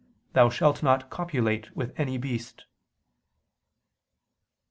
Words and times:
thou 0.33 0.49
shalt 0.49 0.81
not 0.81 1.11
copulate 1.11 1.75
with 1.75 1.93
any 1.95 2.17
beast." 2.17 2.65